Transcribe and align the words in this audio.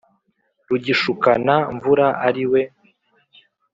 rugishukana-mvura 0.67 2.07
ari 2.27 2.41
iwe 2.45 2.61